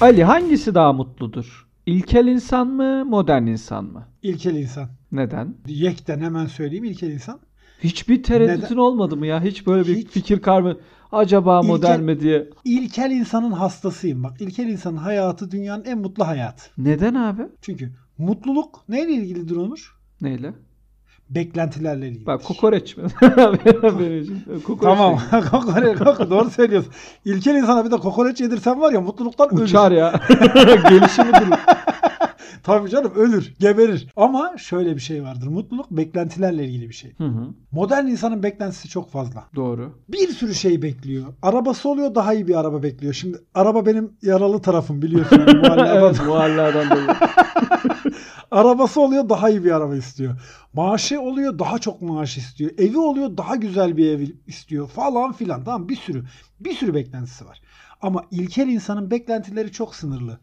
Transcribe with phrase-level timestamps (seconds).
[0.00, 1.66] Ali hangisi daha mutludur?
[1.86, 4.04] İlkel insan mı, modern insan mı?
[4.22, 4.88] İlkel insan.
[5.12, 5.54] Neden?
[5.66, 7.40] Yekten hemen söyleyeyim ilkel insan.
[7.84, 9.42] Hiçbir tereddütün olmadı mı ya?
[9.44, 10.08] Hiç böyle bir Hiç.
[10.08, 10.76] fikir karmı
[11.12, 12.48] acaba İlkel- modern mi diye.
[12.64, 14.24] İlkel insanın hastasıyım.
[14.24, 16.64] Bak ilkel insanın hayatı dünyanın en mutlu hayatı.
[16.78, 17.42] Neden abi?
[17.62, 19.96] Çünkü mutluluk neyle ilgilidir Onur?
[20.20, 20.54] Neyle?
[21.30, 22.26] Beklentilerle ilgili.
[22.26, 23.04] Bak kokoreç mi?
[23.20, 24.28] Kokoreç
[24.82, 25.18] Tamam.
[25.50, 26.92] kokoreç, koko- doğru söylüyorsun.
[27.24, 29.62] İlkel insana bir de kokoreç yedirsen var ya mutluluktan ölür.
[29.62, 30.20] Uçar ya.
[30.88, 31.58] Gelişimi durur.
[32.62, 34.06] Tabii canım ölür, geberir.
[34.16, 35.46] Ama şöyle bir şey vardır.
[35.46, 37.12] Mutluluk beklentilerle ilgili bir şey.
[37.18, 37.46] Hı hı.
[37.72, 39.44] Modern insanın beklentisi çok fazla.
[39.56, 39.92] Doğru.
[40.08, 41.24] Bir sürü şey bekliyor.
[41.42, 43.14] Arabası oluyor daha iyi bir araba bekliyor.
[43.14, 45.38] Şimdi araba benim yaralı tarafım biliyorsun.
[45.40, 45.96] Muhalladan.
[45.96, 47.08] evet muhalladan dolayı.
[48.50, 50.40] Arabası oluyor daha iyi bir araba istiyor.
[50.72, 52.70] Maaşı oluyor daha çok maaş istiyor.
[52.78, 55.64] Evi oluyor daha güzel bir ev istiyor falan filan.
[55.64, 56.24] Tamam bir sürü
[56.60, 57.60] bir sürü beklentisi var.
[58.02, 60.38] Ama ilkel insanın beklentileri çok sınırlı.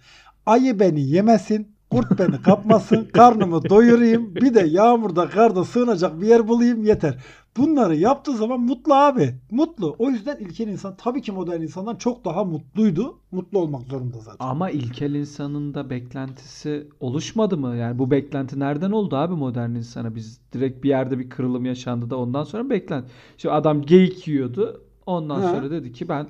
[0.46, 6.48] Ayı beni yemesin, kurt beni kapmasın, karnımı doyurayım, bir de yağmurda karda sığınacak bir yer
[6.48, 7.18] bulayım yeter.
[7.58, 9.36] Bunları yaptığı zaman mutlu abi.
[9.52, 9.96] Mutlu.
[10.00, 13.18] O yüzden ilkel insan tabii ki modern insandan çok daha mutluydu.
[13.32, 14.46] Mutlu olmak zorunda zaten.
[14.46, 17.76] Ama ilkel insanın da beklentisi oluşmadı mı?
[17.76, 20.16] Yani bu beklenti nereden oldu abi modern insana?
[20.16, 23.08] Biz direkt bir yerde bir kırılım yaşandı da ondan sonra beklenti.
[23.38, 24.82] İşte adam geyik yiyordu.
[25.06, 25.52] Ondan Ha.
[25.52, 26.28] sonra dedi ki ben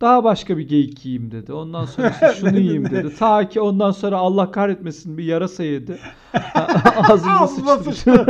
[0.00, 1.52] daha başka bir geyik yiyeyim dedi.
[1.52, 3.16] Ondan sonra işte şunu yiyeyim dedi.
[3.18, 5.98] Ta ki ondan sonra Allah kahretmesin bir yarasa yedi.
[7.08, 8.26] Ağzımıza sıçtı.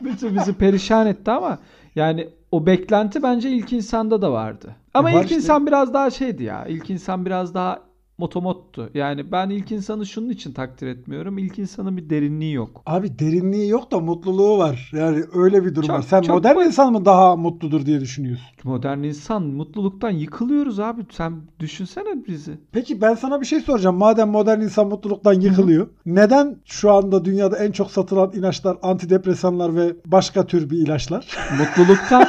[0.00, 1.58] Bütün bizi perişan etti ama
[1.96, 4.76] yani o beklenti bence ilk insanda da vardı.
[4.94, 5.36] Ama E ilk işte.
[5.36, 6.66] insan biraz daha şeydi ya.
[6.66, 7.78] İlk insan biraz daha
[8.18, 8.90] motomottu.
[8.94, 11.38] Yani ben ilk insanı şunun için takdir etmiyorum.
[11.38, 12.82] İlk insanın bir derinliği yok.
[12.86, 14.90] Abi derinliği yok da mutluluğu var.
[14.94, 16.02] Yani öyle bir durum Çok- var.
[16.02, 18.46] Sen çok modern insan mı daha mutludur diye düşünüyorsun?
[18.64, 21.02] Modern insan mutluluktan yıkılıyoruz abi.
[21.10, 22.58] Sen düşünsene bizi.
[22.72, 23.96] Peki ben sana bir şey soracağım.
[23.96, 25.86] Madem modern insan mutluluktan yıkılıyor.
[26.06, 31.36] Neden şu anda dünyada en çok satılan ilaçlar antidepresanlar ve başka tür bir ilaçlar?
[31.58, 32.24] Mutluluktan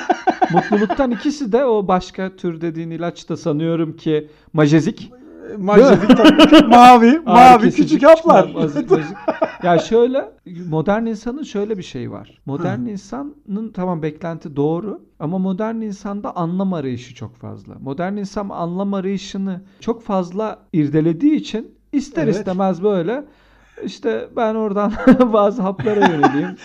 [0.54, 5.12] mutluluktan ikisi de o başka tür dediğin ilaç da sanıyorum ki majezik.
[5.58, 6.68] Majezik tabii.
[6.68, 8.50] mavi, mavi küçük haplar.
[9.64, 10.32] ya şöyle
[10.70, 12.42] modern insanın şöyle bir şey var.
[12.46, 17.74] Modern insanın tamam beklenti doğru ama modern insanda anlam arayışı çok fazla.
[17.80, 22.36] Modern insan anlam arayışını çok fazla irdelediği için ister Evet.
[22.36, 23.26] istemez böyle
[23.84, 24.94] işte ben oradan
[25.34, 26.56] bazı haplara yöneleyim.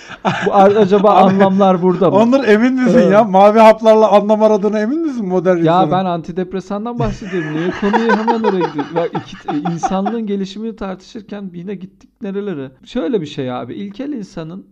[0.47, 2.17] Bu acaba Abi, anlamlar burada mı?
[2.17, 3.25] Onur emin misin ya?
[3.25, 5.91] Mavi haplarla anlam aradığına emin misin modern Ya insanın?
[5.93, 7.53] ben antidepresandan bahsediyorum.
[7.57, 8.95] Niye konuyu hemen oraya gidiyoruz?
[8.95, 12.73] Bak iki, insanlığın gelişimini tartışırken yine gittik nerelere?
[12.85, 13.75] Şöyle bir şey abi.
[13.75, 14.67] İlkel insanın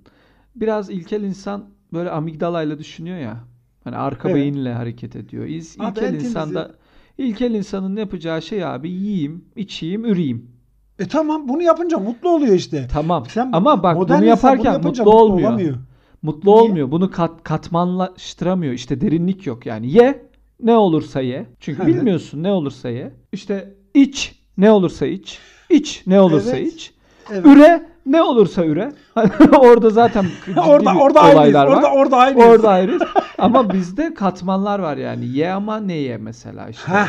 [0.56, 3.37] biraz ilkel insan böyle amigdalayla düşünüyor ya.
[3.84, 4.37] Hani arka Evet.
[4.41, 5.44] beyinle hareket ediyor.
[5.44, 5.50] En
[5.88, 6.71] ilkel insanda
[7.19, 10.58] ilkel insanın yapacağı şey abi yiyeyim, içeyim, üreyim.
[10.98, 12.88] E tamam bunu yapınca mutlu oluyor işte.
[12.92, 13.25] Tamam.
[13.28, 15.75] Sen Ama bak bunu yaparken yapınca mutlu olmuyor.
[16.22, 16.60] Mutlu Niye?
[16.62, 16.91] olmuyor.
[16.91, 18.72] Bunu kat, katmanlaştıramıyor.
[18.72, 19.92] İşte derinlik yok yani.
[19.92, 20.22] Ye
[20.62, 21.47] ne olursa ye.
[21.60, 21.94] Çünkü Evet.
[21.94, 23.12] bilmiyorsun ne olursa ye.
[23.32, 25.38] İşte iç ne olursa iç.
[25.70, 26.72] İç ne olursa Evet.
[26.72, 26.92] iç.
[27.32, 27.47] Evet.
[27.47, 28.92] Üre ne olursa üre.
[29.59, 30.26] orada zaten
[30.66, 31.76] orada orada olaylar var.
[31.76, 32.48] Orada orada aynıyız.
[32.50, 32.98] Orada ayrı.
[33.38, 35.26] Ama bizde katmanlar var yani.
[35.26, 36.92] Ye ama ne ye mesela işte.
[36.92, 37.09] Heh.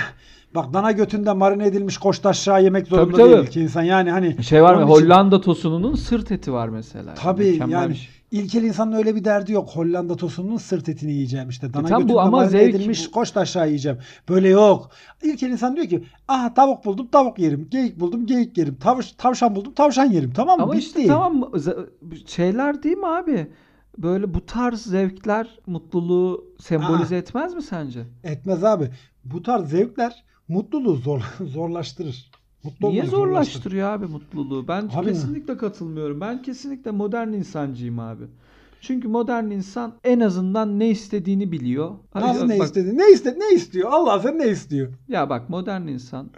[0.56, 3.38] Bak dana götünde marine edilmiş koştaşağı yemek zorunda Tabii, tabii.
[3.38, 3.82] değil ki insan.
[3.84, 4.82] Yani hani Şey var mı?
[4.82, 7.14] için- Hollanda tosununun sırt eti var mesela.
[7.14, 8.10] Tabii yani bir şey.
[8.32, 9.70] ilkel insanın öyle bir derdi yok.
[9.70, 11.74] Hollanda tosununun sırt etini yiyeceğim işte.
[11.74, 13.12] Dana E tam bu götünde ama marine zevk edilmiş bu.
[13.12, 13.98] koş aşağı yiyeceğim.
[14.30, 14.90] Böyle yok.
[15.24, 17.68] İlkel insan diyor ki ah tavuk buldum tavuk yerim.
[17.72, 18.76] Geyik buldum geyik yerim.
[18.76, 20.32] Tavuş, tavşan buldum tavşan yerim.
[20.36, 20.64] Tamam mı?
[20.64, 20.86] Ama Bitti.
[20.86, 21.52] işte tamam
[22.28, 23.48] şeyler değil mi abi?
[23.98, 28.00] Böyle bu tarz zevkler mutluluğu sembolize etmez mi sence?
[28.24, 28.90] Etmez abi.
[29.26, 32.32] Bu tarz zevkler mutluluğu zor, zorlaştırır.
[32.64, 34.68] Mutlu Niye zorlaştırıyor abi mutluluğu?
[34.68, 35.14] Ben Abi mi?
[35.14, 36.22] kesinlikle katılmıyorum.
[36.22, 38.24] Ben kesinlikle modern insancıyım abi.
[38.82, 41.92] Çünkü modern insan en azından ne istediğini biliyor.
[42.16, 42.98] Nasıl ne istedi?
[42.98, 43.40] Ne istedi?
[43.40, 43.90] Ne istiyor?
[43.92, 44.94] Allah sen ne istiyor?
[45.08, 46.30] Ya bak modern insan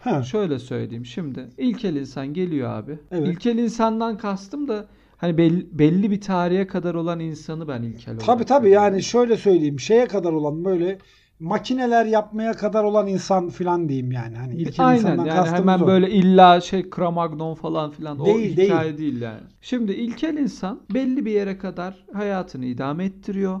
[0.00, 0.22] Ha.
[0.22, 1.48] şöyle söyleyeyim şimdi.
[1.58, 2.98] İlkel insan geliyor abi.
[3.10, 3.28] Evet.
[3.28, 8.26] İlkel insandan kastım da hani belli, belli bir tarihe kadar olan insanı ben ilkel olarak
[8.26, 9.80] Tabii tabii yani şöyle söyleyeyim.
[9.80, 10.98] Şeye kadar olan böyle
[11.40, 14.36] makineler yapmaya kadar olan insan filan diyeyim yani.
[14.36, 15.86] Hani ilkel Aynen insandan yani kastımız hemen o.
[15.86, 18.68] böyle illa şey Kramagnon falan filan o Değil, değil.
[18.70, 19.20] hikaye değil.
[19.20, 19.40] yani.
[19.60, 23.60] Şimdi ilkel insan belli bir yere kadar hayatını idame ettiriyor.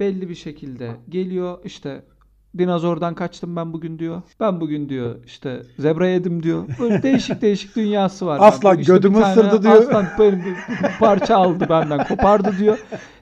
[0.00, 2.02] Belli bir şekilde geliyor işte
[2.58, 4.22] dinozordan kaçtım ben bugün diyor.
[4.40, 6.64] Ben bugün diyor işte zebra yedim diyor.
[6.80, 8.38] Böyle değişik değişik dünyası var.
[8.42, 9.74] Aslan İşte gödümü ısırdı diyor.
[9.74, 10.54] Aslan benim bir
[10.98, 12.78] parça aldı benden kopardı diyor.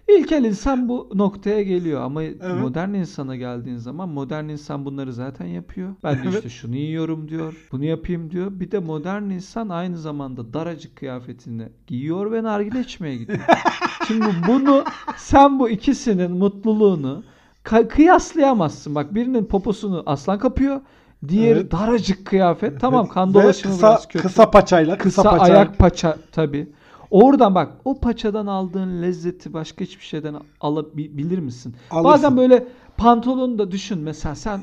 [0.08, 2.22] İlkel insan bu noktaya geliyor ama
[2.60, 5.94] modern insana geldiğin zaman modern insan bunları zaten yapıyor.
[6.04, 6.34] Ben de Evet.
[6.34, 7.68] işte şunu yiyorum diyor.
[7.72, 8.60] Bunu yapayım diyor.
[8.60, 13.38] Bir de modern insan aynı zamanda daracık kıyafetini giyiyor ve nargile içmeye gidiyor.
[14.06, 14.84] Şimdi bunu
[15.16, 17.22] sen bu ikisinin mutluluğunu
[17.64, 18.94] kıyaslayamazsın.
[18.94, 20.80] Bak birinin poposunu aslan kapıyor.
[21.28, 21.72] Diğeri Evet.
[21.72, 22.80] daracık kıyafet.
[22.80, 24.22] Tamam kan dolaşımı kısa, biraz kötü.
[24.26, 24.98] Kısa paçayla.
[24.98, 25.56] Kısa, Kısa paçayla.
[25.58, 26.68] ayak paça tabi.
[27.10, 31.74] Oradan bak o paçadan aldığın lezzeti başka hiçbir şeyden alabilir misin?
[31.90, 32.04] Alırsın.
[32.04, 32.66] Bazen böyle
[32.96, 34.60] pantolon da düşün mesela sen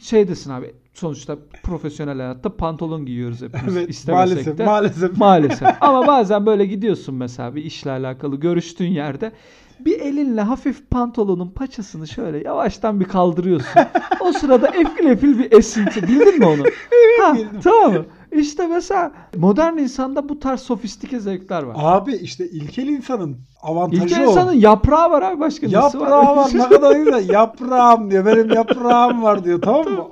[0.00, 4.64] şeydesin abi sonuçta profesyonel hayatta pantolon giyiyoruz hepimiz Evet istemesek maalesef de.
[4.64, 5.16] maalesef.
[5.18, 5.68] Maalesef.
[5.80, 9.32] Ama bazen böyle gidiyorsun mesela bir işle alakalı görüştüğün yerde
[9.80, 13.82] bir elinle hafif pantolonun paçasını şöyle yavaştan bir kaldırıyorsun.
[14.20, 16.02] o sırada efil efil bir esinti.
[16.02, 16.62] Bildin mi onu?
[17.20, 17.60] ha, bildim.
[17.60, 18.06] tamam mı?
[18.32, 21.76] İşte mesela modern insanda bu tarz sofistike zevkler var.
[21.78, 24.30] Abi işte ilkel insanın avantajı İlkel o.
[24.30, 27.28] insanın yaprağı var abi başka nesi Yaprağı var ne kadar güzel.
[27.28, 28.26] Yaprağım diyor.
[28.26, 29.62] Benim yaprağım var diyor.
[29.62, 30.04] Tamam mı?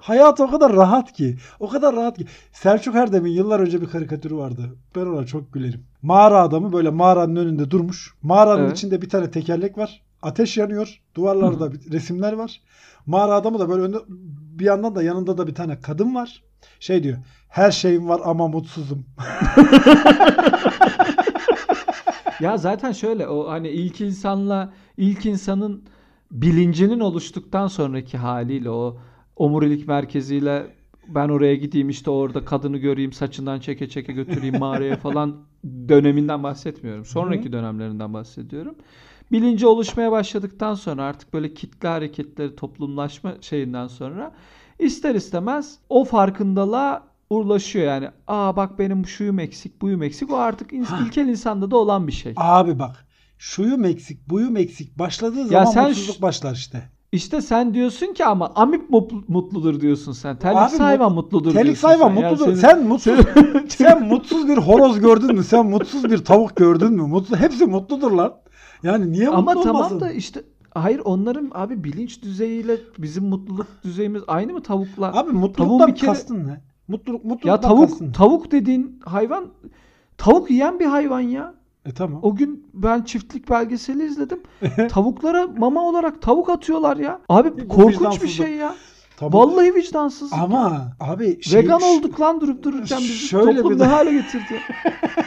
[0.00, 1.36] Hayat o kadar rahat ki.
[1.60, 2.26] O kadar rahat ki.
[2.52, 4.76] Selçuk Erdem'in yıllar önce bir karikatürü vardı.
[4.96, 5.84] Ben ona çok gülerim.
[6.02, 8.14] Mağara adamı böyle mağaranın önünde durmuş.
[8.22, 8.76] Mağaranın Evet.
[8.78, 10.02] içinde bir tane tekerlek var.
[10.22, 11.00] Ateş yanıyor.
[11.14, 12.60] Duvarlarda resimler var.
[13.06, 13.96] Mağara adamı da böyle önde,
[14.58, 16.42] bir yandan da yanında da bir tane kadın var.
[16.80, 17.18] Şey diyor.
[17.48, 19.06] Her şeyim var ama mutsuzum.
[22.42, 25.84] Ya zaten şöyle o hani ilk insanla ilk insanın
[26.30, 28.98] bilincinin oluştuktan sonraki haliyle o
[29.36, 30.66] omurilik merkeziyle
[31.08, 35.36] ben oraya gideyim işte orada kadını göreyim saçından çeke çeke götüreyim mağaraya falan
[35.88, 37.04] döneminden bahsetmiyorum.
[37.04, 38.74] Sonraki dönemlerinden bahsediyorum.
[39.32, 44.32] Bilinci oluşmaya başladıktan sonra artık böyle kitle hareketleri toplumlaşma şeyinden sonra
[44.82, 48.08] ister istemez o farkındalığa ulaşıyor yani.
[48.26, 50.32] Aa bak benim şuyum eksik, buyum eksik.
[50.32, 50.98] O artık Ha.
[51.06, 52.32] ilkel insanda da olan bir şey.
[52.36, 53.06] Abi bak.
[53.38, 56.82] Şuyum eksik, buyum eksik başladığı zaman sen mutsuzluk ş- başlar işte.
[57.12, 60.36] İşte sen diyorsun ki ama amip mutlu- mutludur diyorsun sen.
[60.38, 62.14] Terlik Abi hayvan mutludur Telik diyorsun hayvan sen.
[62.24, 62.44] Mutludur.
[62.44, 63.18] senin- Sen mutsuz
[63.68, 65.44] sen mutsuz bir horoz gördün mü?
[65.44, 67.02] Sen mutsuz bir tavuk gördün mü?
[67.02, 68.32] Mutlu hepsi mutludur lan.
[68.82, 69.88] Yani niye ama mutlu olmasın?
[69.88, 70.42] tamam da işte
[70.74, 75.18] hayır onların abi bilinç düzeyiyle bizim mutluluk düzeyimiz aynı mı tavukla?
[75.18, 76.60] Abi mutluluktan bir kere- kastın ne?
[76.88, 78.12] Mutluluk mutluluktan ya tavuk kastın.
[78.12, 79.48] tavuk dediğin hayvan
[80.18, 81.54] tavuk yiyen bir hayvan ya.
[81.86, 82.20] e tamam.
[82.22, 84.40] O gün ben çiftlik belgeseli izledim.
[84.90, 87.20] Tavuklara mama olarak tavuk atıyorlar ya.
[87.28, 88.74] Abi korkunç bir şey ya.
[89.16, 89.40] Tamam.
[89.40, 90.32] Vallahi vicdansız.
[90.32, 94.60] Ama abi şey, Vegan olduk lan durup dururken bizi Şöyle toplum bir ne hale getirdi.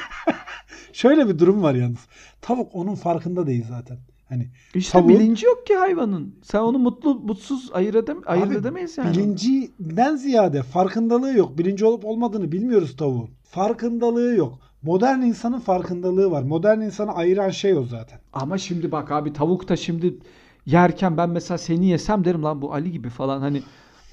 [0.94, 2.08] şöyle bir durum var yalnız.
[2.42, 3.98] Tavuk onun farkında değil zaten.
[4.30, 6.36] Hani İşte Tavuğun- bilinci yok ki hayvanın.
[6.44, 9.18] Sen onu mutlu mutsuz ayırt, edem ayırt Abi, edemeyiz yani.
[9.18, 11.58] bilincinden ziyade farkındalığı yok.
[11.58, 13.30] Bilinci olup olmadığını bilmiyoruz tavuğun.
[13.44, 14.60] Farkındalığı yok.
[14.82, 16.44] Modern insanın farkındalığı var.
[16.44, 18.20] Modern insanı ayıran şey o zaten.
[18.34, 20.18] Ama şimdi bak abi tavuk da şimdi
[20.66, 23.62] yerken ben mesela seni yesem derim lan bu Ali gibi falan hani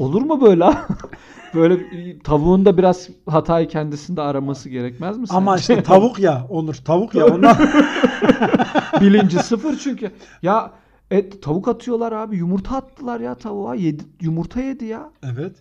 [0.03, 0.65] olur mu böyle?
[1.55, 1.79] böyle
[2.19, 5.25] tavuğun da biraz hatayı kendisinde araması gerekmez mi?
[5.31, 5.61] Ama sence?
[5.75, 6.75] işte tavuk ya Onur.
[6.75, 7.57] Tavuk ya ondan.
[9.01, 10.11] bilinci sıfır çünkü.
[10.43, 10.71] Ya
[11.11, 15.11] et, tavuk atıyorlar abi yumurta attılar ya tavuğa yedi, yumurta yedi ya.
[15.23, 15.57] evet.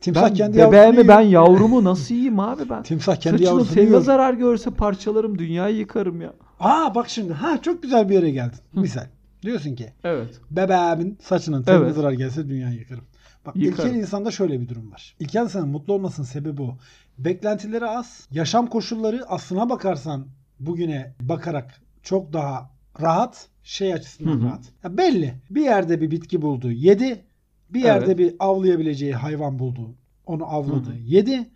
[0.00, 2.82] Timsah Ben kendi bebeğimi ben yavrumu nasıl yiyeyim abi ben?
[2.82, 4.00] Timsah kendi Saçının yavrusunu yiyor.
[4.00, 6.32] zarar görse parçalarım dünyayı yıkarım ya.
[6.60, 7.32] Aa bak şimdi.
[7.32, 8.58] Ha çok güzel bir yere geldin.
[8.74, 9.06] Misal.
[9.42, 10.40] Diyorsun ki Evet.
[10.50, 11.94] bebeğimin saçının teline Evet.
[11.94, 13.04] zarar gelse dünyayı yıkarım.
[13.46, 13.88] Bak Yıkarım.
[13.90, 15.16] ilkel insanda şöyle bir durum var.
[15.20, 16.76] İlkel insanın mutlu olmasının sebebi o.
[17.18, 18.28] Beklentileri az.
[18.30, 20.26] Yaşam koşulları aslına bakarsan
[20.60, 23.48] bugüne bakarak çok daha rahat.
[23.62, 24.62] Şey açısından rahat.
[24.84, 25.34] Ya belli.
[25.50, 26.70] Bir yerde bir bitki buldu.
[26.72, 27.24] Yedi.
[27.70, 28.18] Bir yerde Evet.
[28.18, 29.94] bir avlayabileceği hayvan buldu.
[30.26, 30.90] Onu avladı.
[30.90, 30.98] Hı hı.
[31.04, 31.50] Yedi.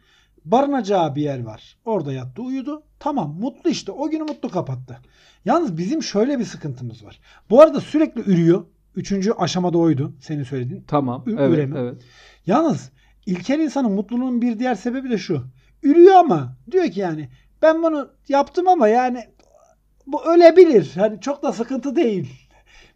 [0.44, 1.76] Barınacağı bir yer var.
[1.85, 2.82] Orada yattı uyudu.
[2.99, 3.92] Tamam mutlu işte.
[3.92, 4.99] O günü mutlu kapattı.
[5.44, 7.20] Yalnız bizim şöyle bir sıkıntımız var.
[7.50, 8.64] Bu arada sürekli ürüyor.
[8.97, 10.12] Üçüncü aşamada oydu.
[10.20, 10.85] Senin söylediğin.
[10.87, 11.25] Tamam.
[11.26, 11.80] Ü- evet, üreme.
[11.80, 12.02] evet.
[12.47, 12.90] Yalnız
[13.26, 15.42] ilkel insanın mutluluğunun bir diğer sebebi de şu.
[15.82, 17.28] Ürüyor ama diyor ki yani
[17.62, 19.25] ben bunu yaptım ama yani
[20.06, 20.92] bu ölebilir.
[20.97, 22.49] Hani çok da sıkıntı değil.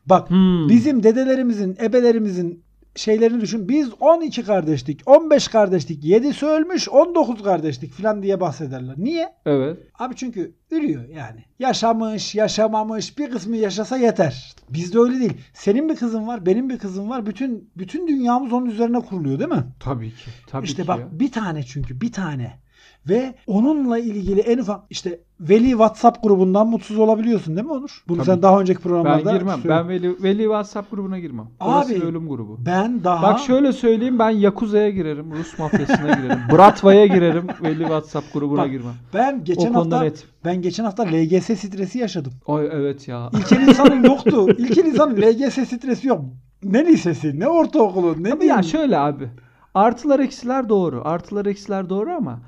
[0.07, 0.69] Bak Hmm.
[0.69, 2.64] bizim dedelerimizin, ebelerimizin
[2.97, 3.69] şeylerini düşün.
[3.69, 8.95] Biz 12 kardeşlik, 15 kardeşlik, 7'si ölmüş, 19 kardeşlik falan diye bahsederler.
[8.99, 9.35] Niye?
[9.47, 9.79] Evet.
[9.99, 11.45] Abi çünkü ürüyor yani.
[11.59, 14.55] Yaşamış, yaşamamış, bir kısmı yaşasa yeter.
[14.71, 15.33] Bizde öyle değil.
[15.53, 17.27] Senin bir kızın var, benim bir kızım var.
[17.27, 19.65] Bütün bütün dünyamız onun üzerine kuruluyor değil mi?
[19.81, 20.31] Tabii ki.
[20.47, 21.09] Tabii işte ki bak ya.
[21.13, 22.64] bir tane çünkü bir tane.
[23.09, 28.05] Ve onunla ilgili en ufak işte Veli WhatsApp grubundan mutsuz olabiliyorsun değil mi Onur?
[28.09, 28.27] Bunu Tabii.
[28.27, 29.61] sen daha önceki programlarda Ben girmem.
[29.69, 31.47] Ben Veli, Veli WhatsApp grubuna girmem.
[31.61, 32.59] Orası Abi, ölüm grubu.
[32.67, 38.33] Ben daha Bak şöyle söyleyeyim ben Yakuza'ya girerim, Rus mafyasına girerim, Bratva'ya girerim, Veli WhatsApp
[38.33, 38.95] grubuna Bak, girmem.
[39.15, 40.25] ben geçen o hafta net.
[40.45, 42.33] ben geçen hafta LGS stresi yaşadım.
[42.47, 43.31] Ay evet ya.
[43.39, 44.47] İlkel insanın yoktu.
[44.59, 46.21] İlkel insanın LGS stresi yok.
[46.63, 49.29] Ne lisesi, ne ortaokulu, ne Ama ya şöyle abi.
[49.75, 51.03] Artılar eksiler doğru.
[51.05, 52.41] Artılar eksiler doğru ama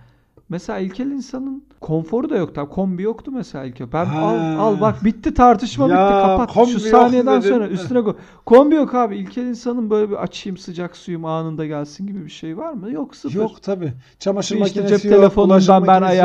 [0.48, 2.60] mesela ilkel insanın konforu da yoktu.
[2.60, 2.70] abi.
[2.70, 3.86] Kombi yoktu mesela ilkel.
[3.92, 4.20] Ben Ha.
[4.20, 6.54] al, al bak bitti tartışma Ya, bitti kapat.
[6.66, 8.14] Şu yok saniyeden sonra üstüne koy.
[8.46, 9.16] Kombi yok abi.
[9.16, 12.90] İlkel insanın böyle bir açayım sıcak suyum anında gelsin gibi bir şey var mı?
[12.90, 13.40] Yok sıfır.
[13.40, 13.92] Yok tabi.
[14.18, 15.20] Çamaşır işte makinesi cep yok.
[15.20, 16.16] telefonundan ben makinesi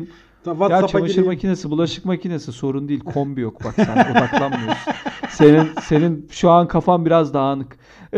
[0.00, 0.08] yok.
[0.46, 0.68] Ayarlayayım.
[0.70, 1.30] Ta- Ya çamaşır gireyim.
[1.32, 3.00] makinesi, bulaşık makinesi sorun değil.
[3.00, 4.92] Kombi yok bak sen odaklanmıyorsun.
[5.30, 7.76] Senin senin şu an kafan biraz dağınık.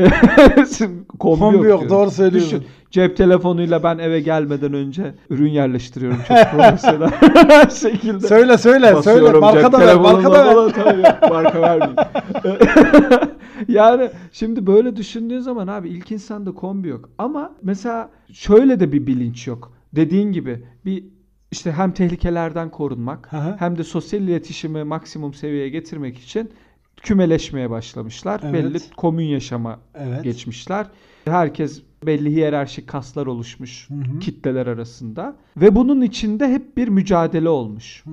[1.18, 1.88] kombi, Kombi yok, diyorum.
[1.88, 2.60] doğru söylüyorsun.
[2.60, 7.10] Düşün, cep telefonuyla ben eve gelmeden önce ürün yerleştiriyorum çok profesyonel
[7.70, 8.26] şekilde.
[8.26, 9.38] Söyle söyle söyle.
[9.38, 9.94] Marka da ver.
[9.96, 11.18] Marka da ver.
[11.30, 11.96] marka vermeyeyim.
[13.68, 17.08] yani şimdi böyle düşündüğün zaman abi ilk insanda kombi yok.
[17.18, 19.72] Ama mesela şöyle de bir bilinç yok.
[19.96, 21.04] Dediğin gibi bir
[21.52, 23.56] işte hem tehlikelerden korunmak hı.
[23.58, 26.50] hem de sosyal iletişimi maksimum seviyeye getirmek için
[26.96, 28.40] kümeleşmeye başlamışlar.
[28.44, 28.54] Evet.
[28.54, 30.24] Belli komün yaşama Evet.
[30.24, 30.86] geçmişler.
[31.24, 34.18] Herkes belli hiyerarşik kaslar oluşmuş Hı hı.
[34.18, 38.02] kitleler arasında ve bunun içinde hep bir mücadele olmuş.
[38.06, 38.10] Hı.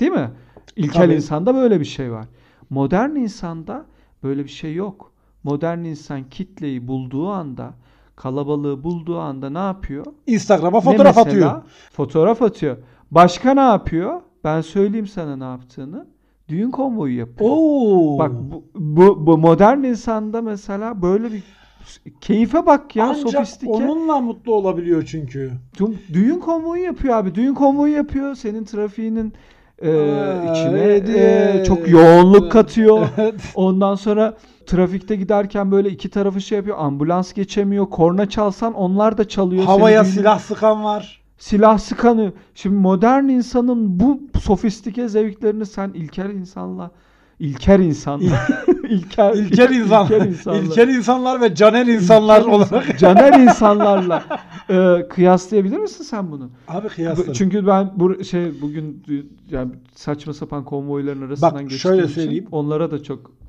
[0.00, 0.30] Değil mi?
[0.76, 1.14] İlkel Tabii.
[1.14, 2.26] insanda böyle bir şey var.
[2.70, 3.86] Modern insanda
[4.22, 5.12] böyle bir şey yok.
[5.42, 7.74] Modern insan kitleyi bulduğu anda,
[8.22, 10.06] kalabalığı bulduğu anda ne yapıyor?
[10.26, 11.48] Instagram'a Ne fotoğraf mesela?
[11.48, 11.62] atıyor.
[11.92, 12.76] Fotoğraf atıyor.
[13.10, 14.20] Başka ne yapıyor?
[14.44, 16.06] Ben söyleyeyim sana ne yaptığını.
[16.48, 17.50] Düğün konvoyu yapıyor.
[17.52, 18.18] Oo.
[18.18, 21.42] Bak bu, bu, bu modern insanda mesela böyle bir
[22.20, 23.72] keyfe bak ya Ancak sofistike.
[23.72, 25.52] onunla mutlu olabiliyor çünkü.
[25.78, 27.34] Dü- Düğün konvoyu yapıyor abi.
[27.34, 28.34] Düğün konvoyu yapıyor.
[28.34, 29.32] Senin trafiğinin
[29.82, 29.88] e,
[30.50, 31.08] içine evet.
[31.08, 33.08] e, çok yoğunluk katıyor.
[33.18, 33.34] Evet.
[33.54, 34.36] Ondan sonra
[34.70, 36.76] trafikte giderken böyle iki tarafı şey yapıyor.
[36.80, 37.86] Ambulans geçemiyor.
[37.90, 39.64] Korna çalsan onlar da çalıyor.
[39.64, 41.22] Havaya Senin silah sıkan var.
[41.38, 42.32] silah sıkanı.
[42.54, 46.90] Şimdi modern insanın bu sofistike zevklerini sen ilkel insanla
[47.38, 48.24] ilker insanla
[48.88, 50.04] ilker, İlkel insan.
[50.04, 52.72] ilkel insanla İlkel insanlar ve caner insanlar ilkel olarak.
[52.88, 54.22] insan- caner insanlarla
[54.70, 56.50] e, kıyaslayabilir misin sen bunu?
[56.68, 57.32] Abi kıyaslarım.
[57.32, 59.02] Çünkü ben bu şey bugün
[59.50, 62.46] yani saçma sapan konvoyların arasından Bak, geçtiğim şöyle için söyleyeyim.
[62.52, 63.39] onlara da çok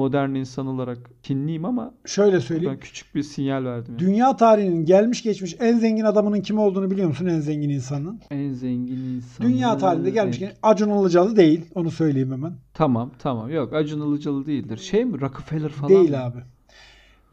[0.00, 2.78] modern insan olarak kinliyim ama Şöyle söyleyeyim.
[2.80, 3.86] küçük bir sinyal verdim.
[3.94, 3.98] yani.
[3.98, 7.26] Dünya tarihinin gelmiş geçmiş en zengin adamının kim olduğunu biliyor musun?
[7.26, 8.20] En zengin insanın.
[8.30, 9.46] En zengin insan.
[9.46, 11.64] Dünya tarihinde gelmişken Acun Ilıcalı değil.
[11.74, 12.52] Onu söyleyeyim hemen.
[12.74, 14.76] Tamam tamam yok Acun Ilıcalı değildir.
[14.76, 16.22] Şey mi Rockefeller falan değil mı?
[16.24, 16.38] abi.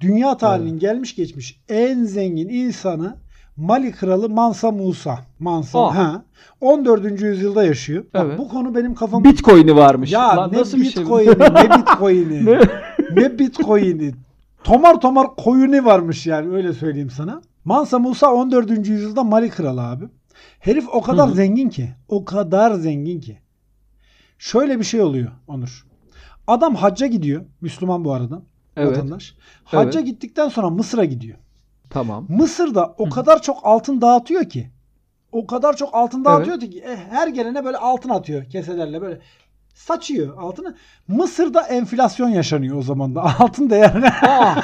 [0.02, 3.16] Dünya tarihinin gelmiş geçmiş en zengin insanı
[3.58, 5.20] Mali kralı Mansa Musa.
[5.40, 5.80] Mansa.
[5.80, 5.96] Aa.
[5.96, 6.24] Ha.
[6.62, 7.22] 14.
[7.22, 8.04] yüzyılda yaşıyor.
[8.14, 8.40] Bak, Evet.
[8.40, 10.12] bu konu benim kafam Bitcoin'i varmış.
[10.12, 12.60] Ya Lan ne nasıl bir şey bitcoin'i ne bitcoin'i Ne?
[13.12, 14.12] ne bitcoin'i
[14.64, 17.42] tomar tomar koyunu varmış yani öyle söyleyeyim sana.
[17.66, 18.88] Mansa Musa 14.
[18.88, 20.06] yüzyılda Mali kralı abi.
[20.60, 21.34] Herif o kadar hı.
[21.34, 23.40] zengin ki o kadar zengin ki.
[24.38, 25.86] Şöyle bir şey oluyor Onur.
[26.48, 27.46] Adam hacca gidiyor.
[27.62, 28.42] Müslüman bu arada.
[28.76, 28.92] Evet.
[28.92, 29.36] Vatandaş.
[29.64, 30.10] Hacca Evet.
[30.10, 31.38] gittikten sonra Mısır'a gidiyor.
[31.90, 32.26] Tamam.
[32.30, 33.10] Mısır'da o Hı.
[33.10, 34.70] kadar çok altın dağıtıyor ki.
[35.32, 39.20] O kadar çok altın dağıtıyor ki e, her gelene böyle altın atıyor keselerle böyle
[39.74, 40.76] saçıyor altını.
[41.08, 44.10] Mısır'da enflasyon yaşanıyor o zaman da altın değerine.
[44.10, 44.56] Aa,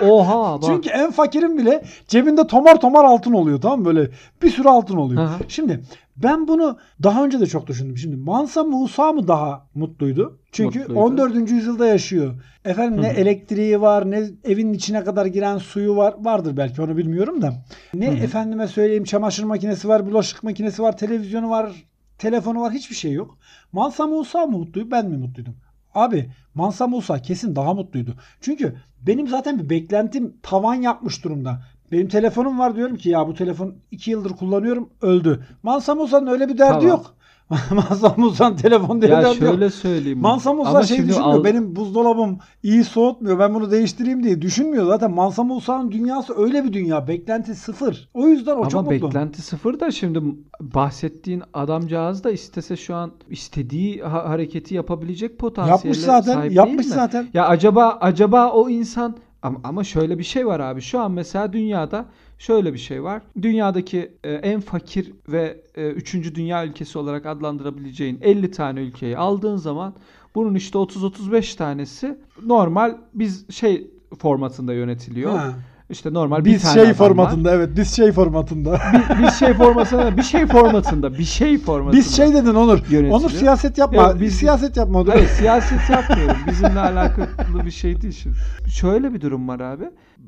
[0.00, 0.62] oha bak.
[0.66, 3.84] Çünkü en fakirin bile cebinde tomar tomar altın oluyor tamam mı?
[3.84, 4.10] Böyle
[4.42, 5.22] bir sürü altın oluyor.
[5.22, 5.30] Hı.
[5.48, 5.80] Şimdi
[6.22, 7.96] ben bunu daha önce de çok düşündüm.
[7.98, 10.38] Şimdi Mansa Musa mı daha mutluydu?
[10.52, 11.00] Çünkü Mutluydu.
[11.00, 11.50] 14.
[11.50, 12.34] yüzyılda yaşıyor.
[12.64, 16.14] Efendim ne elektriği var, ne evin içine kadar giren suyu var.
[16.18, 17.64] Vardır belki onu bilmiyorum da.
[17.94, 21.72] Ne efendime söyleyeyim çamaşır makinesi var, bulaşık makinesi var, televizyonu var,
[22.18, 23.38] telefonu var, hiçbir şey yok.
[23.72, 25.56] Mansa Musa mı mutluydu, ben mi mutluydum?
[25.94, 28.14] Abi Mansa Musa kesin daha mutluydu.
[28.40, 31.62] Çünkü benim zaten bir beklentim tavan yapmış durumda.
[31.92, 35.44] Benim telefonum var diyorum ki ya bu telefon 2 yıldır kullanıyorum öldü.
[35.62, 36.86] Mansa Musa'nın öyle bir derdi Tamam.
[36.86, 37.14] yok.
[37.70, 39.52] Mansa Musa'nın telefon diye ya derdi yok.
[39.52, 40.18] şöyle söyleyeyim.
[40.20, 41.20] Mansa Musa Ama şey düşünmüyor.
[41.20, 43.38] al- Benim buzdolabım iyi soğutmuyor.
[43.38, 44.86] Ben bunu değiştireyim diye düşünmüyor.
[44.86, 47.08] Zaten Mansa Musa'nın dünyası öyle bir dünya.
[47.08, 48.08] Beklenti sıfır.
[48.14, 49.06] O yüzden o Ama çok mutlu.
[49.08, 50.20] beklenti sıfır da şimdi
[50.60, 56.34] bahsettiğin adamcağız da istese şu an istediği ha- hareketi yapabilecek potansiyele Yapmış zaten.
[56.34, 56.94] sahip Yapmış değil mi?
[56.94, 57.26] zaten.
[57.34, 60.80] Ya acaba acaba o insan ama, şöyle bir şey var abi.
[60.80, 62.06] Şu an mesela dünyada
[62.38, 63.22] şöyle bir şey var.
[63.42, 69.56] Dünyadaki e, en fakir ve e, üçüncü dünya ülkesi olarak adlandırabileceğin 50 tane ülkeyi aldığın
[69.56, 69.94] zaman
[70.34, 75.32] bunun işte 30-35 tanesi normal biz şey formatında yönetiliyor.
[75.38, 75.54] Ha.
[75.90, 76.96] İşte normal bir Biz tane şey adam var.
[77.08, 78.78] formatında evet biz şey formatında.
[79.18, 81.96] Bir, bir şey formatında, bir şey formatında, bir şey formatında.
[81.96, 82.78] biz şey dedin Onur.
[82.90, 83.12] Yönetici.
[83.12, 84.02] Onur siyaset yapma.
[84.02, 84.98] Yok, biz biz- siyaset yapma.
[85.00, 85.08] Onur.
[85.08, 86.36] Hayır siyaset yapmıyorum.
[86.46, 87.26] Bizimle alakalı
[87.66, 88.36] bir şey değil şimdi.
[88.70, 89.84] Şöyle bir durum var abi.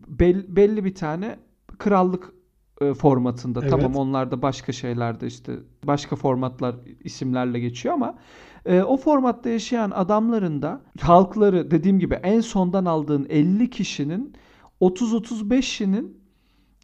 [0.09, 1.37] Bel- belli bir tane
[1.79, 2.33] krallık
[2.81, 3.61] e, formatında.
[3.63, 3.71] Evet.
[3.71, 5.53] Tamam onlar da başka şeylerde işte
[5.85, 6.75] başka formatlar
[7.05, 8.15] isimlerle geçiyor ama
[8.67, 14.35] e, o formatta yaşayan adamların da halkları dediğim gibi en sondan aldığın 50 kişinin
[14.81, 16.21] 30-35'inin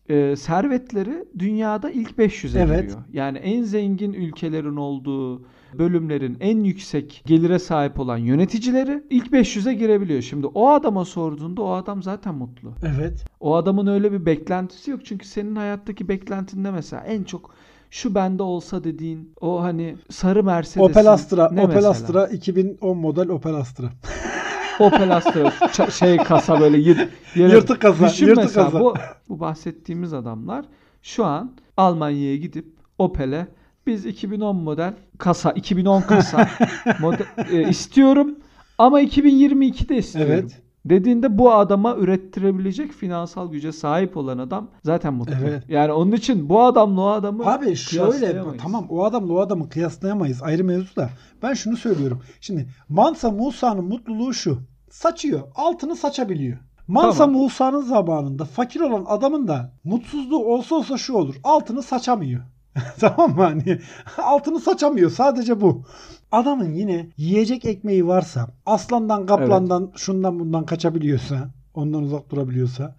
[0.08, 2.82] e, servetleri dünyada ilk 500'e Evet.
[2.82, 2.98] giriyor.
[3.12, 5.42] Yani en zengin ülkelerin olduğu
[5.78, 10.22] bölümlerin en yüksek gelire sahip olan yöneticileri ilk 500'e girebiliyor.
[10.22, 12.72] Şimdi o adama sorduğunda o adam zaten mutlu.
[12.96, 13.24] Evet.
[13.40, 15.00] O adamın öyle bir beklentisi yok.
[15.04, 17.54] Çünkü senin hayattaki beklentinde mesela en çok
[17.90, 20.90] şu bende olsa dediğin o hani sarı Mercedes.
[20.90, 21.50] Opel Astra.
[21.52, 21.90] ne Opel mesela?
[21.90, 23.90] Astra 2010 model Opel Astra.
[24.80, 28.80] Opel Astra şey kasa böyle yır, yere- Yırtık kasa, Düşün yırtık mesela kasa.
[28.80, 28.94] Bu,
[29.28, 30.64] bu bahsettiğimiz adamlar
[31.02, 32.66] şu an Almanya'ya gidip
[32.98, 33.46] Opel'e
[33.86, 36.48] biz 2010 model kasa 2010 kasa
[37.00, 38.38] model, e, istiyorum
[38.78, 40.32] ama 2022'de istiyorum.
[40.34, 40.62] Evet.
[40.88, 45.34] Dediğinde bu adama ürettirebilecek finansal güce sahip olan adam zaten mutlu.
[45.42, 45.64] Evet.
[45.68, 50.42] Yani onun için bu adamla o adamı Abi şöyle tamam o adamla o adamı kıyaslayamayız
[50.42, 51.10] ayrı mevzu da
[51.42, 52.22] ben şunu söylüyorum.
[52.40, 54.58] Şimdi Mansa Musa'nın mutluluğu şu.
[54.90, 55.40] Saçıyor.
[55.54, 56.58] Altını saçabiliyor.
[56.88, 57.40] Mansa Tamam.
[57.40, 61.34] Musa'nın zamanında fakir olan adamın da mutsuzluğu olsa olsa şu olur.
[61.44, 62.42] Altını saçamıyor.
[63.00, 63.42] tamam mı?
[63.42, 63.78] Hani
[64.18, 65.10] altını saçamıyor.
[65.10, 65.84] Sadece bu.
[66.32, 72.96] Adamın yine yiyecek ekmeği varsa, aslandan, kaplandan, şundan bundan kaçabiliyorsa, ondan uzak durabiliyorsa,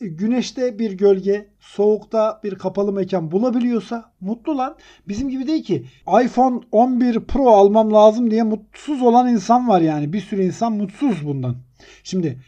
[0.00, 4.76] güneşte bir gölge, soğukta bir kapalı mekan bulabiliyorsa mutlu lan.
[5.08, 5.86] Bizim gibi değil ki.
[6.24, 10.12] iPhone 11 Pro almam lazım diye mutsuz olan insan var yani.
[10.12, 11.56] Bir sürü insan mutsuz bundan.
[12.04, 12.38] Şimdi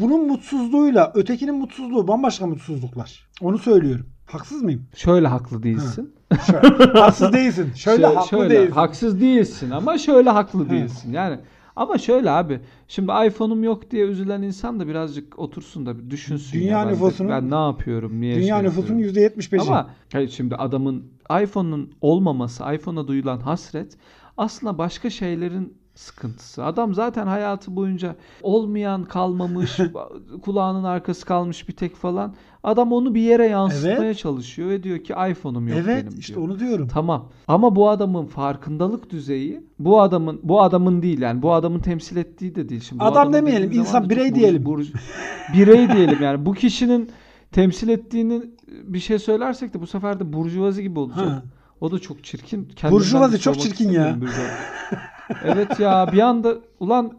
[0.00, 3.28] bunun mutsuzluğuyla ötekinin mutsuzluğu bambaşka mutsuzluklar.
[3.40, 4.15] Onu söylüyorum.
[4.26, 4.82] Haksız mıyım?
[4.96, 6.14] şöyle haklı değilsin.
[6.46, 7.72] Şöyle, haksız değilsin.
[7.74, 8.72] Şöyle Şöyle- haklı şöyle, değilsin.
[8.72, 11.12] Haksız değilsin ama şöyle haklı değilsin.
[11.12, 11.38] Yani
[11.76, 12.60] ama şöyle abi.
[12.88, 16.60] Şimdi iPhone'um yok diye üzülen insan da birazcık otursun da düşünsün.
[16.60, 18.20] Dünya ya nüfusunun- ben ne yapıyorum?
[18.20, 19.32] Niye Dünya şey nüfusunun yapıyorum?
[19.38, 19.60] %75'i.
[19.60, 21.04] Ama hayır şimdi adamın
[21.42, 23.96] iPhone'un olmaması, iPhone'a duyulan hasret
[24.36, 26.64] aslında başka şeylerin sıkıntısı.
[26.64, 29.78] Adam zaten hayatı boyunca olmayan kalmamış,
[30.42, 32.34] kulağının arkası kalmış bir tek falan.
[32.64, 34.18] Adam onu bir yere yansıtmaya Evet.
[34.18, 36.46] çalışıyor ve diyor ki iPhone'um yok evet benim işte diyor.
[36.48, 36.88] onu diyorum.
[36.88, 37.28] Tamam.
[37.48, 42.54] Ama bu adamın farkındalık düzeyi bu adamın bu adamın değil yani bu adamın temsil ettiği
[42.54, 42.80] de değil.
[42.80, 44.62] Şimdi Adam demeyelim, insan, birey diyelim.
[44.62, 44.94] burj-
[45.54, 46.46] birey diyelim yani.
[46.46, 47.10] Bu kişinin
[47.52, 48.42] temsil ettiğini
[48.82, 51.26] bir şey söylersek de bu sefer de burjuvazi gibi olacak.
[51.28, 51.42] Ha.
[51.80, 52.64] O da çok çirkin.
[52.76, 54.16] Kendimden Burjuvazi çok çirkin ya.
[55.44, 57.12] evet ya bir anda ulan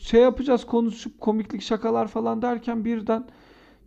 [0.00, 3.24] şey yapacağız konuşup komiklik şakalar falan derken birden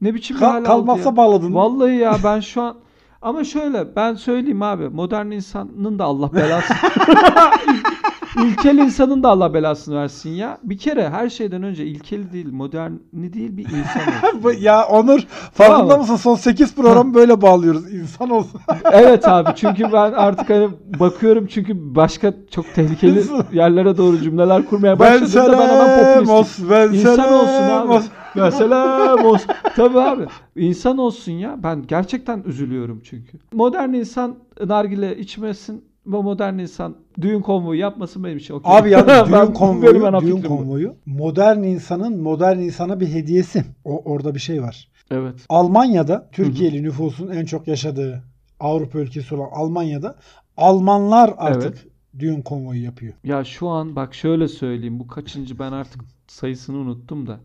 [0.01, 1.15] ne biçim Kal- hal aldı kalmazsa ya.
[1.17, 1.55] bağladın.
[1.55, 2.75] Vallahi ya ben şu an
[3.21, 6.77] ama şöyle ben söyleyeyim abi modern insanın da Allah belasını
[8.39, 10.57] İlkel insanın da Allah belasını versin ya.
[10.63, 14.59] Bir kere her şeyden önce ilkeli değil, moderni değil bir insan olsun.
[14.61, 15.19] Ya Onur
[15.53, 15.99] farkında Tamam.
[15.99, 16.15] mısın?
[16.15, 17.93] Son 8 program böyle bağlıyoruz.
[17.93, 18.61] İnsan olsun.
[18.91, 24.99] evet abi çünkü ben artık hani bakıyorum çünkü başka çok tehlikeli yerlere doğru cümleler kurmaya
[24.99, 26.67] başladığımda ben hemen olsun.
[26.69, 27.91] Ben İnsan olsun abi.
[27.91, 28.09] olsun.
[28.35, 29.47] Ya selam olsun.
[29.75, 30.25] Tabii abi.
[30.55, 31.55] İnsan olsun ya.
[31.63, 33.37] Ben gerçekten üzülüyorum çünkü.
[33.53, 38.77] Modern insan nargile içmesin ve modern insan düğün konvoyu yapmasın benim için okey.
[38.77, 40.47] Abi ya Ben- düğün konvoyu, ana düğün bu.
[40.47, 43.65] konvoyu modern insanın modern insana bir hediyesi.
[43.85, 44.87] O orada bir şey var.
[45.11, 45.35] Evet.
[45.49, 48.23] Almanya'da Türkiye'li nüfusun en çok yaşadığı
[48.59, 50.15] Avrupa ülkesi olan Almanya'da
[50.57, 51.87] Almanlar artık Evet.
[52.19, 53.13] düğün konvoyu yapıyor.
[53.23, 54.99] Ya şu an bak şöyle söyleyeyim.
[54.99, 57.39] Bu kaçıncı ben artık sayısını unuttum da.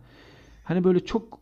[0.64, 1.38] Hani böyle çok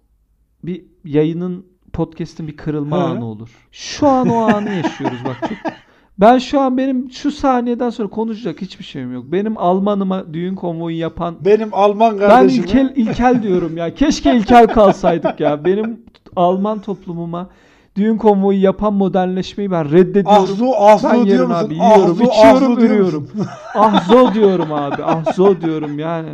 [0.64, 3.02] bir yayının podcast'in bir kırılma He.
[3.02, 3.68] anı olur.
[3.72, 5.36] Şu an o anı yaşıyoruz bak.
[5.48, 5.72] Çok,
[6.18, 9.24] ben şu an benim şu saniyeden sonra konuşacak hiçbir şeyim yok.
[9.32, 12.64] Benim Almanıma düğün konvoyu yapan Benim Alman ben kardeşim.
[12.64, 13.94] ilkel ilkel diyorum ya.
[13.94, 15.64] Keşke ilkel kalsaydık ya.
[15.64, 16.00] Benim
[16.36, 17.48] Alman toplumuma
[17.96, 20.42] düğün konvoyu yapan modernleşmeyi ben reddediyorum.
[20.42, 21.66] Ahzu, ahzu ben diyor musun?
[21.66, 21.74] abi.
[21.74, 23.30] Yiyorum, Ahzu, içiyorum, diyor ürüyorum.
[23.74, 25.04] Ahzo diyorum abi.
[25.04, 26.28] Ahzo diyorum yani.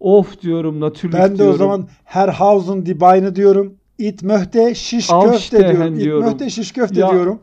[0.00, 1.54] Of diyorum, natürlük Ben de diyorum.
[1.54, 3.74] o zaman Herhausen die Beine diyorum.
[3.98, 5.94] İt möhte şiş köfte diyorum.
[5.94, 6.24] İt diyorum.
[6.26, 7.38] möhte şiş köfte Ya, diyorum.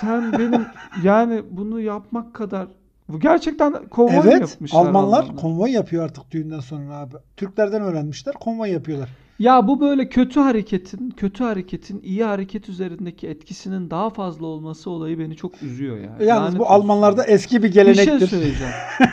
[0.00, 0.66] Sen benim
[1.04, 2.68] yani bunu yapmak kadar
[3.08, 4.40] bu gerçekten konvoy Evet.
[4.40, 5.36] yapmışlar Almanlar Almanlar?
[5.36, 7.14] konvoy yapıyor artık düğünden sonra abi.
[7.36, 8.34] Türklerden öğrenmişler.
[8.34, 9.08] Konvoy yapıyorlar.
[9.38, 15.18] Ya bu böyle kötü hareketin, kötü hareketin iyi hareket üzerindeki etkisinin daha fazla olması olayı
[15.18, 16.16] beni çok üzüyor ya.
[16.20, 16.74] Yalnız Lanet bu olsun.
[16.74, 18.26] Almanlarda eski bir bir şey gelenektir.
[18.28, 18.72] söyleyeceğim.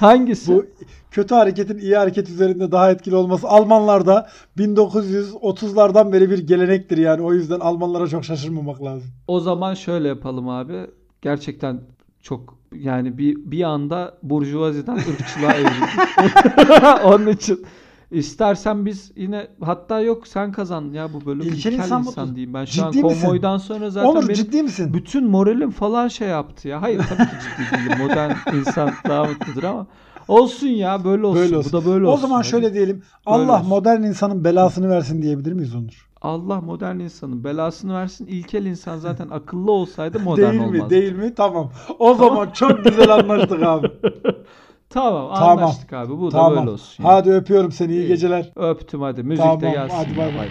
[0.00, 0.52] Hangisi?
[0.52, 0.66] bu
[1.12, 7.22] kötü hareketin iyi hareket üzerinde daha etkili olması Almanlarda 1930'lardan beri bir gelenektir yani.
[7.22, 9.10] O yüzden Almanlara çok şaşırmamak lazım.
[9.26, 10.86] O zaman şöyle yapalım abi.
[11.22, 11.80] Gerçekten
[12.22, 17.04] çok yani bir bir anda burjuvaziden ırkçılığa evrildik.
[17.04, 17.66] Onun için
[18.10, 21.40] istersen biz yine hatta yok sen kazan ya bu bölüm.
[21.40, 22.36] İlkel İlkel, insan insan, mutlu.
[22.36, 22.54] diyeyim.
[22.54, 23.20] Ben şu an Ciddi misin?
[23.22, 24.94] konvoydan sonra zaten Onur benim ciddi misin?
[24.94, 26.82] bütün moralim falan şey yaptı ya.
[26.82, 27.98] Hayır tabii ki ciddi değilim.
[27.98, 29.86] Modern insan daha mutludur ama
[30.32, 31.42] olsun ya böyle olsun.
[31.42, 31.72] Böyle olsun.
[31.72, 32.20] Bu da böyle o olsun.
[32.20, 32.48] zaman Hadi.
[32.48, 33.02] şöyle diyelim.
[33.26, 33.68] Allah olsun.
[33.68, 36.08] modern insanın belasını versin diyebilir miyiz Onur?
[36.22, 38.26] Allah modern insanın belasını versin.
[38.26, 40.84] İlkel insan zaten akıllı olsaydı modern değil olmazdı.
[40.84, 40.90] mi?
[40.90, 41.34] Değil mi?
[41.34, 41.72] Tamam.
[41.98, 43.88] O zaman çok güzel anlaştık abi.
[44.90, 45.58] Tamam Tamam.
[45.58, 46.18] anlaştık abi.
[46.18, 46.56] Bu da tamam.
[46.56, 47.04] böyle olsun.
[47.04, 47.12] yani.
[47.12, 47.92] Hadi öpüyorum seni.
[47.92, 48.08] İyi İyi.
[48.08, 48.52] geceler.
[48.56, 49.22] Öptüm hadi.
[49.22, 49.96] Müzik Tamam, de gelsin.
[49.96, 50.34] hadi bay bay.
[50.34, 50.48] bay.